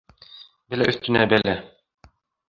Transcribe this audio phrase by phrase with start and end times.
[0.73, 1.53] Бәлә өҫтөнә бәлә.